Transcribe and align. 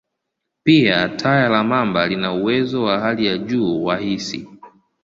Pia, 0.63 1.09
taya 1.09 1.49
la 1.49 1.63
mamba 1.63 2.07
lina 2.07 2.33
uwezo 2.33 2.83
wa 2.83 2.99
hali 2.99 3.25
ya 3.25 3.37
juu 3.37 3.83
wa 3.83 3.97
hisi. 3.97 4.47